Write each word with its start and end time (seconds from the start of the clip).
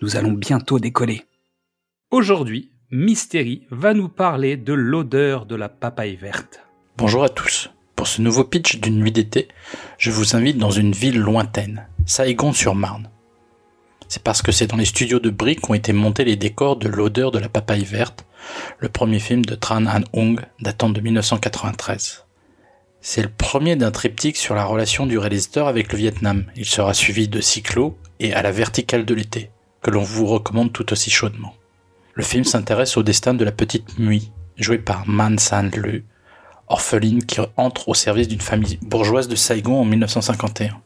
nous 0.00 0.16
allons 0.16 0.32
bientôt 0.32 0.78
décoller. 0.78 1.24
Aujourd'hui, 2.10 2.70
Mystérie 2.90 3.66
va 3.70 3.94
nous 3.94 4.08
parler 4.08 4.56
de 4.56 4.72
l'odeur 4.72 5.46
de 5.46 5.56
la 5.56 5.68
papaye 5.68 6.16
verte. 6.16 6.60
Bonjour 6.96 7.24
à 7.24 7.28
tous. 7.28 7.70
Pour 7.96 8.06
ce 8.06 8.22
nouveau 8.22 8.44
pitch 8.44 8.78
d'une 8.78 8.98
nuit 8.98 9.12
d'été, 9.12 9.48
je 9.98 10.10
vous 10.10 10.36
invite 10.36 10.58
dans 10.58 10.70
une 10.70 10.92
ville 10.92 11.18
lointaine, 11.18 11.86
Saigon-sur-Marne. 12.06 13.10
C'est 14.08 14.22
parce 14.22 14.40
que 14.40 14.52
c'est 14.52 14.68
dans 14.68 14.76
les 14.76 14.84
studios 14.84 15.18
de 15.18 15.30
Brie 15.30 15.56
qu'ont 15.56 15.74
été 15.74 15.92
montés 15.92 16.24
les 16.24 16.36
décors 16.36 16.76
de 16.76 16.88
l'odeur 16.88 17.30
de 17.30 17.38
la 17.38 17.48
papaye 17.48 17.84
verte, 17.84 18.24
le 18.78 18.88
premier 18.88 19.18
film 19.18 19.44
de 19.44 19.54
Tran 19.54 19.84
Han 19.86 20.04
Hong 20.12 20.40
datant 20.60 20.88
de 20.88 21.00
1993. 21.00 22.24
C'est 23.00 23.22
le 23.22 23.28
premier 23.28 23.76
d'un 23.76 23.90
triptyque 23.90 24.36
sur 24.36 24.54
la 24.54 24.64
relation 24.64 25.06
du 25.06 25.18
réalisateur 25.18 25.68
avec 25.68 25.92
le 25.92 25.98
Vietnam. 25.98 26.44
Il 26.56 26.64
sera 26.64 26.94
suivi 26.94 27.28
de 27.28 27.40
Cyclo 27.40 27.98
et 28.18 28.32
à 28.32 28.42
la 28.42 28.50
verticale 28.50 29.04
de 29.04 29.14
l'été 29.14 29.50
que 29.82 29.90
l'on 29.90 30.02
vous 30.02 30.26
recommande 30.26 30.72
tout 30.72 30.92
aussi 30.92 31.10
chaudement. 31.10 31.54
Le 32.14 32.24
film 32.24 32.44
s'intéresse 32.44 32.96
au 32.96 33.02
destin 33.02 33.34
de 33.34 33.44
la 33.44 33.52
petite 33.52 33.98
Mui, 33.98 34.32
jouée 34.56 34.78
par 34.78 35.06
Man 35.08 35.38
San 35.38 35.70
Lu, 35.70 36.04
orpheline 36.66 37.24
qui 37.24 37.40
entre 37.56 37.88
au 37.88 37.94
service 37.94 38.28
d'une 38.28 38.40
famille 38.40 38.78
bourgeoise 38.82 39.28
de 39.28 39.36
Saigon 39.36 39.80
en 39.80 39.84
1951. 39.84 40.80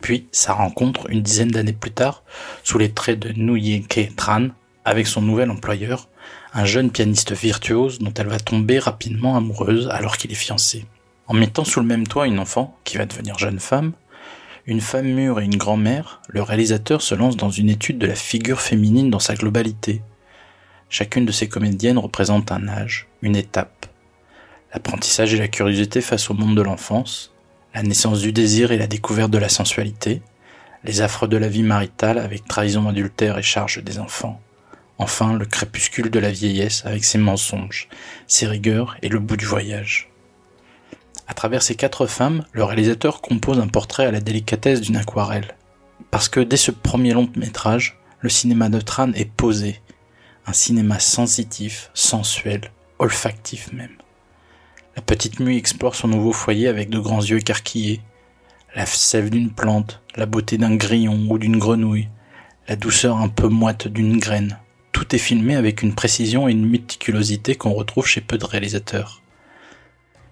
Puis 0.00 0.28
sa 0.32 0.52
rencontre 0.52 1.10
une 1.10 1.22
dizaine 1.22 1.50
d'années 1.50 1.72
plus 1.72 1.90
tard 1.90 2.22
sous 2.62 2.78
les 2.78 2.92
traits 2.92 3.18
de 3.18 3.32
Nguyen 3.32 3.82
Ke 3.82 4.14
Tran 4.14 4.48
avec 4.84 5.06
son 5.06 5.22
nouvel 5.22 5.50
employeur, 5.50 6.08
un 6.54 6.64
jeune 6.64 6.90
pianiste 6.90 7.32
virtuose 7.32 7.98
dont 7.98 8.14
elle 8.14 8.28
va 8.28 8.38
tomber 8.38 8.78
rapidement 8.78 9.36
amoureuse 9.36 9.88
alors 9.90 10.16
qu'il 10.16 10.32
est 10.32 10.36
fiancé. 10.36 10.86
En 11.26 11.34
mettant 11.34 11.64
sous 11.64 11.80
le 11.80 11.86
même 11.86 12.06
toit 12.06 12.26
une 12.26 12.38
enfant 12.38 12.76
qui 12.84 12.96
va 12.96 13.06
devenir 13.06 13.38
jeune 13.38 13.60
femme, 13.60 13.92
une 14.68 14.82
femme 14.82 15.06
mûre 15.06 15.40
et 15.40 15.46
une 15.46 15.56
grand-mère, 15.56 16.20
le 16.28 16.42
réalisateur 16.42 17.00
se 17.00 17.14
lance 17.14 17.38
dans 17.38 17.48
une 17.48 17.70
étude 17.70 17.96
de 17.96 18.06
la 18.06 18.14
figure 18.14 18.60
féminine 18.60 19.08
dans 19.08 19.18
sa 19.18 19.34
globalité. 19.34 20.02
Chacune 20.90 21.24
de 21.24 21.32
ces 21.32 21.48
comédiennes 21.48 21.96
représente 21.96 22.52
un 22.52 22.68
âge, 22.68 23.08
une 23.22 23.34
étape. 23.34 23.86
L'apprentissage 24.74 25.32
et 25.32 25.38
la 25.38 25.48
curiosité 25.48 26.02
face 26.02 26.28
au 26.28 26.34
monde 26.34 26.54
de 26.54 26.60
l'enfance, 26.60 27.32
la 27.74 27.82
naissance 27.82 28.20
du 28.20 28.30
désir 28.30 28.70
et 28.70 28.76
la 28.76 28.86
découverte 28.86 29.30
de 29.30 29.38
la 29.38 29.48
sensualité, 29.48 30.20
les 30.84 31.00
affres 31.00 31.28
de 31.28 31.38
la 31.38 31.48
vie 31.48 31.62
maritale 31.62 32.18
avec 32.18 32.46
trahison 32.46 32.90
adultère 32.90 33.38
et 33.38 33.42
charge 33.42 33.82
des 33.82 33.98
enfants. 33.98 34.38
Enfin, 34.98 35.32
le 35.32 35.46
crépuscule 35.46 36.10
de 36.10 36.18
la 36.18 36.30
vieillesse 36.30 36.84
avec 36.84 37.04
ses 37.04 37.16
mensonges, 37.16 37.88
ses 38.26 38.46
rigueurs 38.46 38.98
et 39.00 39.08
le 39.08 39.18
bout 39.18 39.38
du 39.38 39.46
voyage. 39.46 40.10
À 41.28 41.34
travers 41.34 41.62
ces 41.62 41.74
quatre 41.74 42.06
femmes, 42.06 42.44
le 42.52 42.64
réalisateur 42.64 43.20
compose 43.20 43.60
un 43.60 43.68
portrait 43.68 44.06
à 44.06 44.10
la 44.10 44.20
délicatesse 44.20 44.80
d'une 44.80 44.96
aquarelle. 44.96 45.54
Parce 46.10 46.30
que 46.30 46.40
dès 46.40 46.56
ce 46.56 46.70
premier 46.70 47.12
long 47.12 47.28
métrage, 47.36 47.98
le 48.20 48.30
cinéma 48.30 48.70
de 48.70 48.80
Tran 48.80 49.12
est 49.12 49.30
posé. 49.30 49.80
Un 50.46 50.54
cinéma 50.54 50.98
sensitif, 50.98 51.90
sensuel, 51.92 52.72
olfactif 52.98 53.70
même. 53.74 53.96
La 54.96 55.02
petite 55.02 55.38
mue 55.38 55.56
explore 55.56 55.94
son 55.94 56.08
nouveau 56.08 56.32
foyer 56.32 56.66
avec 56.66 56.88
de 56.88 56.98
grands 56.98 57.22
yeux 57.22 57.36
écarquillés. 57.36 58.00
La 58.74 58.86
sève 58.86 59.28
d'une 59.28 59.50
plante, 59.50 60.00
la 60.16 60.26
beauté 60.26 60.56
d'un 60.56 60.76
grillon 60.76 61.26
ou 61.28 61.38
d'une 61.38 61.58
grenouille, 61.58 62.08
la 62.68 62.76
douceur 62.76 63.18
un 63.18 63.28
peu 63.28 63.48
moite 63.48 63.86
d'une 63.86 64.18
graine. 64.18 64.58
Tout 64.92 65.14
est 65.14 65.18
filmé 65.18 65.56
avec 65.56 65.82
une 65.82 65.94
précision 65.94 66.48
et 66.48 66.52
une 66.52 66.66
méticulosité 66.66 67.54
qu'on 67.54 67.74
retrouve 67.74 68.06
chez 68.06 68.22
peu 68.22 68.38
de 68.38 68.46
réalisateurs. 68.46 69.22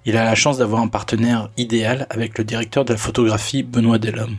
Il 0.09 0.17
a 0.17 0.25
la 0.25 0.37
chance 0.37 0.59
d'avoir 0.59 0.83
un 0.83 0.87
partenaire 0.87 1.51
idéal 1.57 2.07
avec 2.11 2.39
le 2.39 2.45
directeur 2.45 2.85
de 2.85 2.93
la 2.93 2.97
photographie 2.97 3.65
Benoît 3.65 3.99
Delhomme. 3.99 4.37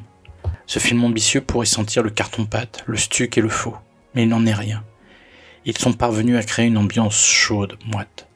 Ce 0.66 0.79
film 0.79 1.03
ambitieux 1.03 1.41
pourrait 1.41 1.66
sentir 1.66 2.03
le 2.03 2.09
carton-pâte, 2.09 2.85
le 2.85 2.95
stuc 2.95 3.38
et 3.38 3.41
le 3.41 3.50
faux, 3.50 3.75
mais 4.16 4.23
il 4.23 4.29
n'en 4.29 4.45
est 4.45 4.53
rien. 4.53 4.85
Ils 5.66 5.77
sont 5.77 5.91
parvenus 5.91 6.38
à 6.38 6.44
créer 6.44 6.67
une 6.67 6.77
ambiance 6.77 7.22
chaude, 7.22 7.77
moite. 7.85 8.29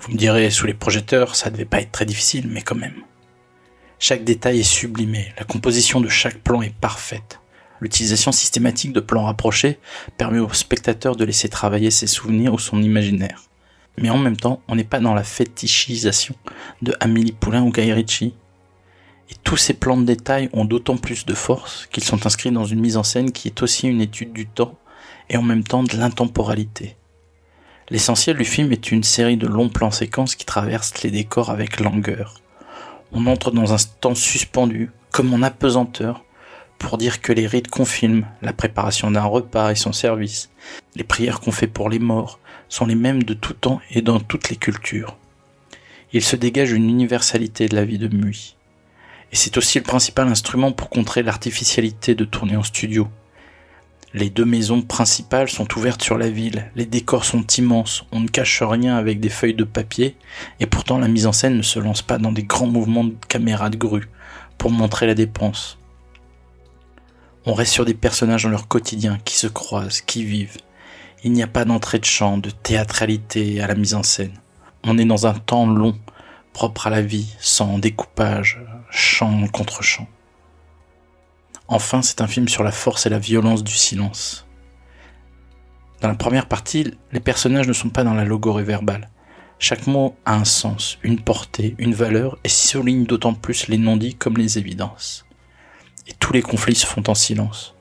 Vous 0.00 0.10
me 0.10 0.18
direz, 0.18 0.50
sous 0.50 0.66
les 0.66 0.74
projecteurs, 0.74 1.36
ça 1.36 1.48
devait 1.48 1.64
pas 1.64 1.80
être 1.80 1.92
très 1.92 2.06
difficile, 2.06 2.48
mais 2.48 2.62
quand 2.62 2.74
même. 2.74 3.04
Chaque 4.00 4.24
détail 4.24 4.58
est 4.58 4.64
sublimé, 4.64 5.32
la 5.38 5.44
composition 5.44 6.00
de 6.00 6.08
chaque 6.08 6.38
plan 6.38 6.60
est 6.60 6.74
parfaite. 6.74 7.38
L'utilisation 7.80 8.32
systématique 8.32 8.92
de 8.92 8.98
plans 8.98 9.26
rapprochés 9.26 9.78
permet 10.18 10.40
au 10.40 10.52
spectateur 10.52 11.14
de 11.14 11.24
laisser 11.24 11.48
travailler 11.48 11.92
ses 11.92 12.08
souvenirs 12.08 12.52
ou 12.52 12.58
son 12.58 12.82
imaginaire 12.82 13.44
mais 13.98 14.10
en 14.10 14.18
même 14.18 14.36
temps, 14.36 14.60
on 14.68 14.76
n'est 14.76 14.84
pas 14.84 15.00
dans 15.00 15.14
la 15.14 15.24
fétichisation 15.24 16.34
de 16.82 16.94
Amélie 17.00 17.32
Poulain 17.32 17.62
ou 17.62 17.70
Guy. 17.70 17.90
Et 17.90 19.34
tous 19.42 19.56
ces 19.56 19.74
plans 19.74 19.96
de 19.96 20.04
détail 20.04 20.50
ont 20.52 20.64
d'autant 20.64 20.96
plus 20.96 21.24
de 21.24 21.34
force 21.34 21.88
qu'ils 21.90 22.04
sont 22.04 22.26
inscrits 22.26 22.50
dans 22.50 22.64
une 22.64 22.80
mise 22.80 22.96
en 22.96 23.02
scène 23.02 23.32
qui 23.32 23.48
est 23.48 23.62
aussi 23.62 23.88
une 23.88 24.00
étude 24.00 24.32
du 24.32 24.46
temps 24.46 24.76
et 25.30 25.36
en 25.36 25.42
même 25.42 25.64
temps 25.64 25.82
de 25.82 25.96
l'intemporalité. 25.96 26.96
L'essentiel 27.90 28.36
du 28.36 28.44
film 28.44 28.72
est 28.72 28.92
une 28.92 29.02
série 29.02 29.36
de 29.36 29.46
longs 29.46 29.68
plans 29.68 29.90
séquences 29.90 30.34
qui 30.34 30.44
traversent 30.44 31.02
les 31.02 31.10
décors 31.10 31.50
avec 31.50 31.80
langueur. 31.80 32.40
On 33.12 33.26
entre 33.26 33.50
dans 33.50 33.72
un 33.72 33.76
temps 34.00 34.14
suspendu, 34.14 34.90
comme 35.10 35.32
en 35.32 35.42
apesanteur, 35.42 36.24
pour 36.78 36.98
dire 36.98 37.20
que 37.20 37.32
les 37.32 37.46
rites 37.46 37.68
qu'on 37.68 37.84
filme, 37.84 38.26
la 38.42 38.52
préparation 38.52 39.10
d'un 39.10 39.24
repas 39.24 39.72
et 39.72 39.76
son 39.76 39.92
service, 39.92 40.50
les 40.96 41.04
prières 41.04 41.40
qu'on 41.40 41.52
fait 41.52 41.66
pour 41.66 41.88
les 41.88 41.98
morts, 41.98 42.38
sont 42.68 42.86
les 42.86 42.94
mêmes 42.94 43.22
de 43.22 43.34
tout 43.34 43.54
temps 43.54 43.80
et 43.90 44.02
dans 44.02 44.20
toutes 44.20 44.50
les 44.50 44.56
cultures. 44.56 45.16
Il 46.12 46.22
se 46.22 46.36
dégage 46.36 46.72
une 46.72 46.88
universalité 46.88 47.68
de 47.68 47.74
la 47.74 47.84
vie 47.84 47.98
de 47.98 48.08
Mui. 48.08 48.56
Et 49.32 49.36
c'est 49.36 49.56
aussi 49.56 49.78
le 49.78 49.84
principal 49.84 50.28
instrument 50.28 50.72
pour 50.72 50.90
contrer 50.90 51.22
l'artificialité 51.22 52.14
de 52.14 52.24
tourner 52.24 52.56
en 52.56 52.62
studio. 52.62 53.08
Les 54.12 54.30
deux 54.30 54.44
maisons 54.44 54.80
principales 54.80 55.48
sont 55.48 55.66
ouvertes 55.76 56.02
sur 56.02 56.16
la 56.16 56.30
ville, 56.30 56.70
les 56.76 56.86
décors 56.86 57.24
sont 57.24 57.44
immenses, 57.58 58.04
on 58.12 58.20
ne 58.20 58.28
cache 58.28 58.62
rien 58.62 58.94
avec 58.94 59.18
des 59.18 59.28
feuilles 59.28 59.54
de 59.54 59.64
papier, 59.64 60.16
et 60.60 60.66
pourtant 60.66 60.98
la 60.98 61.08
mise 61.08 61.26
en 61.26 61.32
scène 61.32 61.56
ne 61.56 61.62
se 61.62 61.80
lance 61.80 62.02
pas 62.02 62.18
dans 62.18 62.30
des 62.30 62.44
grands 62.44 62.68
mouvements 62.68 63.02
de 63.02 63.16
caméra 63.26 63.70
de 63.70 63.76
grue 63.76 64.08
pour 64.56 64.70
montrer 64.70 65.08
la 65.08 65.16
dépense. 65.16 65.78
On 67.46 67.54
reste 67.54 67.72
sur 67.72 67.84
des 67.84 67.94
personnages 67.94 68.44
dans 68.44 68.50
leur 68.50 68.68
quotidien 68.68 69.18
qui 69.24 69.36
se 69.36 69.46
croisent, 69.46 70.00
qui 70.00 70.24
vivent, 70.24 70.56
il 71.24 71.32
n'y 71.32 71.42
a 71.42 71.46
pas 71.46 71.64
d'entrée 71.64 71.98
de 71.98 72.04
chant, 72.04 72.36
de 72.36 72.50
théâtralité 72.50 73.62
à 73.62 73.66
la 73.66 73.74
mise 73.74 73.94
en 73.94 74.02
scène. 74.02 74.38
On 74.82 74.98
est 74.98 75.06
dans 75.06 75.26
un 75.26 75.32
temps 75.32 75.66
long, 75.66 75.98
propre 76.52 76.86
à 76.86 76.90
la 76.90 77.00
vie, 77.00 77.34
sans 77.40 77.78
découpage, 77.78 78.60
chant 78.90 79.46
contre 79.48 79.82
chant. 79.82 80.06
Enfin, 81.66 82.02
c'est 82.02 82.20
un 82.20 82.26
film 82.26 82.46
sur 82.46 82.62
la 82.62 82.72
force 82.72 83.06
et 83.06 83.08
la 83.08 83.18
violence 83.18 83.64
du 83.64 83.72
silence. 83.72 84.46
Dans 86.02 86.08
la 86.08 86.14
première 86.14 86.46
partie, 86.46 86.92
les 87.12 87.20
personnages 87.20 87.68
ne 87.68 87.72
sont 87.72 87.88
pas 87.88 88.04
dans 88.04 88.12
la 88.12 88.26
logorée 88.26 88.62
verbale. 88.62 89.08
Chaque 89.58 89.86
mot 89.86 90.14
a 90.26 90.34
un 90.34 90.44
sens, 90.44 90.98
une 91.02 91.20
portée, 91.20 91.74
une 91.78 91.94
valeur 91.94 92.38
et 92.44 92.50
souligne 92.50 93.04
d'autant 93.04 93.32
plus 93.32 93.68
les 93.68 93.78
non-dits 93.78 94.14
comme 94.14 94.36
les 94.36 94.58
évidences. 94.58 95.24
Et 96.08 96.12
tous 96.18 96.32
les 96.32 96.42
conflits 96.42 96.74
se 96.74 96.86
font 96.86 97.02
en 97.08 97.14
silence. 97.14 97.74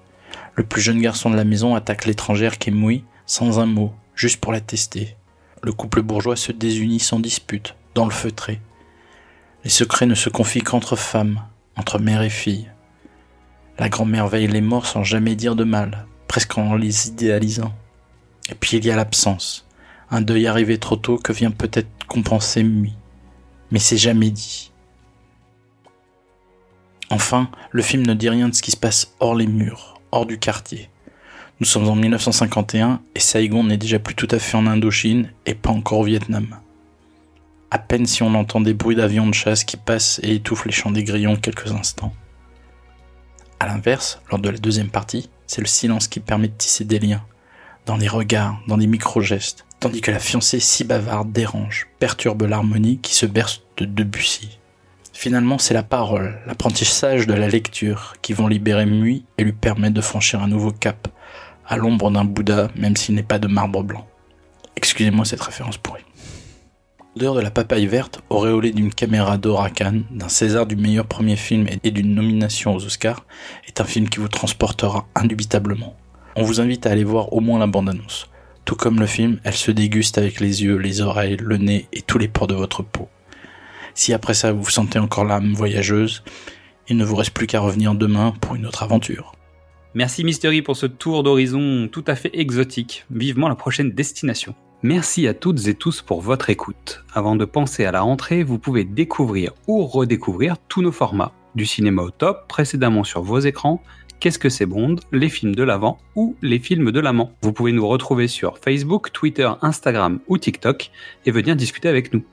Le 0.56 0.64
plus 0.64 0.82
jeune 0.82 1.02
garçon 1.02 1.30
de 1.30 1.36
la 1.36 1.44
maison 1.44 1.76
attaque 1.76 2.06
l'étrangère 2.06 2.58
qui 2.58 2.72
mouille 2.72 3.04
sans 3.26 3.60
un 3.60 3.66
mot, 3.66 3.94
juste 4.16 4.40
pour 4.40 4.52
la 4.52 4.62
tester. 4.62 5.16
Le 5.62 5.72
couple 5.72 6.02
bourgeois 6.02 6.36
se 6.36 6.52
désunit 6.52 7.00
sans 7.00 7.20
dispute, 7.20 7.76
dans 7.96 8.06
le 8.06 8.12
feutré. 8.12 8.60
Les 9.64 9.70
secrets 9.70 10.06
ne 10.06 10.16
se 10.16 10.30
confient 10.30 10.62
qu'entre 10.62 10.96
femmes, 10.96 11.42
entre 11.78 12.00
mère 12.00 12.22
et 12.22 12.30
fille. 12.30 12.70
La 13.80 13.90
grand-mère 13.90 14.28
veille 14.28 14.48
les 14.48 14.62
morts 14.62 14.86
sans 14.86 15.04
jamais 15.04 15.36
dire 15.36 15.56
de 15.56 15.64
mal, 15.64 16.06
presque 16.28 16.58
en 16.58 16.76
les 16.76 17.08
idéalisant. 17.08 17.74
Et 18.50 18.56
puis 18.56 18.78
il 18.78 18.86
y 18.86 18.92
a 18.92 18.96
l'absence, 18.96 19.66
un 20.12 20.22
deuil 20.22 20.48
arrivé 20.48 20.78
trop 20.78 20.98
tôt 20.98 21.18
que 21.18 21.32
vient 21.32 21.52
peut-être 21.52 21.88
compenser 22.08 22.64
Mui. 22.64 22.94
Mais 23.72 23.80
c'est 23.80 23.98
jamais 23.98 24.30
dit. 24.30 24.73
Enfin, 27.10 27.50
le 27.72 27.82
film 27.82 28.06
ne 28.06 28.14
dit 28.14 28.30
rien 28.30 28.50
de 28.50 28.56
ce 28.56 28.62
qui 28.62 28.72
se 28.72 28.78
passe 28.78 29.14
hors 29.20 29.36
les 29.36 29.48
murs, 29.48 30.02
hors 30.12 30.26
du 30.26 30.40
quartier. 30.40 30.90
Nous 31.60 31.66
sommes 31.66 31.88
en 31.88 31.96
1951 31.96 33.02
et 33.16 33.20
Saigon 33.20 33.64
n'est 33.64 33.78
déjà 33.78 34.00
plus 34.00 34.16
tout 34.16 34.28
à 34.32 34.40
fait 34.40 34.58
en 34.58 34.68
Indochine 34.68 35.32
et 35.46 35.54
pas 35.54 35.70
encore 35.70 36.00
au 36.00 36.04
Vietnam. 36.04 36.58
À 37.72 37.80
peine 37.80 38.06
si 38.06 38.24
on 38.24 38.36
entend 38.36 38.62
des 38.62 38.74
bruits 38.74 38.96
d'avions 38.96 39.28
de 39.28 39.34
chasse 39.34 39.64
qui 39.64 39.78
passent 39.78 40.20
et 40.24 40.36
étouffent 40.36 40.66
les 40.66 40.72
chants 40.72 40.92
des 40.92 41.04
grillons 41.04 41.36
quelques 41.36 41.72
instants. 41.72 42.14
A 43.60 43.68
l'inverse, 43.68 44.22
lors 44.30 44.40
de 44.40 44.50
la 44.50 44.58
deuxième 44.58 44.90
partie, 44.90 45.30
c'est 45.48 45.62
le 45.62 45.68
silence 45.68 46.08
qui 46.08 46.20
permet 46.20 46.50
de 46.50 46.54
tisser 46.58 46.86
des 46.86 47.00
liens, 47.00 47.24
dans 47.86 47.98
les 47.98 48.08
regards, 48.08 48.60
dans 48.68 48.78
des 48.78 48.88
micro-gestes, 48.88 49.66
tandis 49.80 50.02
que 50.02 50.12
la 50.12 50.20
fiancée 50.20 50.60
si 50.60 50.84
bavarde 50.84 51.32
dérange, 51.32 51.88
perturbe 52.00 52.44
l'harmonie 52.44 53.00
qui 53.00 53.16
se 53.16 53.26
berce 53.26 53.62
de 53.78 53.86
Debussy. 53.86 54.60
Finalement, 55.14 55.60
c'est 55.60 55.76
la 55.76 55.84
parole, 55.84 56.40
l'apprentissage 56.48 57.28
de 57.28 57.34
la 57.34 57.48
lecture 57.48 58.16
qui 58.22 58.34
vont 58.34 58.48
libérer 58.48 58.88
Mui 58.88 59.26
et 59.38 59.44
lui 59.44 59.54
permettre 59.54 59.94
de 59.94 60.02
franchir 60.02 60.42
un 60.42 60.48
nouveau 60.48 60.72
cap, 60.72 61.08
à 61.68 61.78
l'ombre 61.78 62.12
d'un 62.12 62.26
Bouddha, 62.26 62.70
même 62.76 62.98
s'il 62.98 63.16
n'est 63.16 63.24
pas 63.24 63.40
de 63.40 63.48
marbre 63.48 63.84
blanc. 63.84 64.08
Excusez-moi 64.76 65.24
cette 65.24 65.42
référence 65.42 65.78
pourrie. 65.78 66.04
L'odeur 67.16 67.36
de 67.36 67.42
la 67.42 67.52
papaye 67.52 67.86
verte, 67.86 68.22
auréolée 68.32 68.72
d'une 68.72 68.92
caméra 68.92 69.38
d'or 69.38 69.68
d'un 70.10 70.30
César 70.30 70.66
du 70.66 70.76
meilleur 70.76 71.06
premier 71.06 71.36
film 71.36 71.68
et 71.84 71.92
d'une 71.92 72.16
nomination 72.16 72.74
aux 72.76 72.84
Oscars, 72.84 73.24
est 73.68 73.80
un 73.80 73.86
film 73.86 74.10
qui 74.10 74.20
vous 74.20 74.28
transportera 74.28 75.08
indubitablement. 75.14 75.96
On 76.36 76.44
vous 76.44 76.60
invite 76.60 76.88
à 76.88 76.90
aller 76.90 77.04
voir 77.04 77.32
au 77.32 77.40
moins 77.40 77.60
la 77.60 77.68
bande-annonce. 77.68 78.30
Tout 78.66 78.76
comme 78.76 79.00
le 79.00 79.06
film, 79.06 79.40
elle 79.44 79.54
se 79.54 79.70
déguste 79.70 80.18
avec 80.18 80.40
les 80.40 80.64
yeux, 80.64 80.78
les 80.78 81.02
oreilles, 81.02 81.38
le 81.40 81.58
nez 81.58 81.88
et 81.94 82.02
tous 82.02 82.18
les 82.18 82.28
pores 82.28 82.48
de 82.48 82.56
votre 82.56 82.82
peau. 82.82 83.08
Si 83.96 84.14
après 84.14 84.34
ça 84.34 84.52
vous 84.52 84.70
sentez 84.70 85.00
encore 85.00 85.26
l'âme 85.26 85.54
voyageuse, 85.54 86.24
il 86.88 86.98
ne 86.98 87.06
vous 87.06 87.16
reste 87.16 87.32
plus 87.32 87.48
qu'à 87.48 87.60
revenir 87.60 87.96
demain 87.96 88.34
pour 88.42 88.56
une 88.56 88.66
autre 88.66 88.84
aventure. 88.84 89.34
Merci 89.94 90.24
Mystery 90.24 90.62
pour 90.62 90.76
ce 90.76 90.88
tour 90.88 91.24
d'horizon 91.24 91.88
tout 91.92 92.04
à 92.08 92.16
fait 92.16 92.32
exotique. 92.34 93.06
Vivement 93.12 93.48
la 93.48 93.56
prochaine 93.56 93.92
destination. 93.92 94.56
Merci 94.82 95.28
à 95.28 95.34
toutes 95.34 95.68
et 95.68 95.76
tous 95.76 96.02
pour 96.02 96.20
votre 96.20 96.50
écoute. 96.50 97.06
Avant 97.14 97.36
de 97.36 97.46
penser 97.46 97.86
à 97.86 97.92
la 97.92 98.02
rentrée, 98.02 98.44
vous 98.44 98.60
pouvez 98.60 98.84
découvrir 98.84 99.54
ou 99.68 99.86
redécouvrir 99.86 100.58
tous 100.68 100.82
nos 100.82 100.92
formats. 100.92 101.32
Du 101.56 101.66
cinéma 101.66 102.02
au 102.02 102.10
top, 102.10 102.48
précédemment 102.48 103.04
sur 103.04 103.22
vos 103.22 103.40
écrans, 103.40 103.82
Qu'est-ce 104.24 104.40
que 104.40 104.48
c'est 104.48 104.66
Bond, 104.66 104.96
les 105.12 105.28
films 105.28 105.54
de 105.54 105.64
l'avant 105.64 105.98
ou 106.16 106.38
les 106.42 106.58
films 106.58 106.94
de 106.94 107.00
l'amant. 107.02 107.34
Vous 107.42 107.52
pouvez 107.52 107.74
nous 107.74 107.86
retrouver 107.86 108.30
sur 108.30 108.58
Facebook, 108.58 109.12
Twitter, 109.12 109.52
Instagram 109.62 110.22
ou 110.30 110.38
TikTok 110.38 110.92
et 111.26 111.32
venir 111.32 111.58
discuter 111.58 111.90
avec 111.90 112.14
nous. 112.14 112.24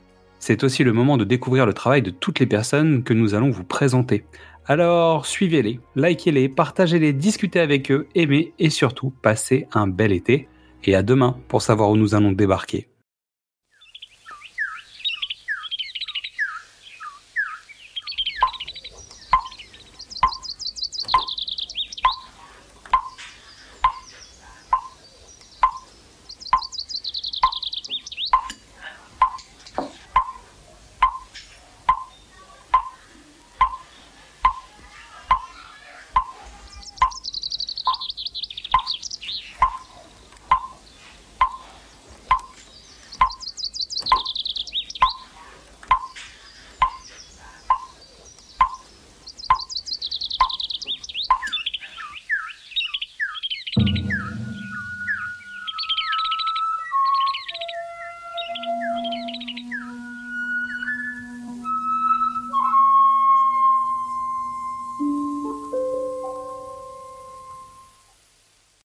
C'est 0.41 0.65
aussi 0.65 0.85
le 0.85 0.95
moment 0.95 1.19
de 1.19 1.25
découvrir 1.25 1.67
le 1.67 1.75
travail 1.75 2.01
de 2.01 2.11
toutes 2.11 2.41
les 2.41 2.47
personnes 2.47 3.05
que 3.05 3.13
nous 3.13 3.35
allons 3.35 3.51
vous 3.51 3.63
présenter. 3.63 4.25
Alors 4.65 5.27
suivez-les, 5.27 5.81
likez-les, 5.97 6.49
partagez-les, 6.49 7.13
discutez 7.13 7.61
avec 7.61 7.91
eux, 7.93 8.09
aimez 8.15 8.55
et 8.59 8.71
surtout 8.71 9.13
passez 9.23 9.69
un 9.73 9.87
bel 9.87 10.13
été. 10.13 10.49
Et 10.85 10.95
à 10.95 11.03
demain 11.03 11.37
pour 11.49 11.61
savoir 11.61 11.91
où 11.91 11.97
nous 11.97 12.15
allons 12.15 12.33
débarquer. 12.33 12.89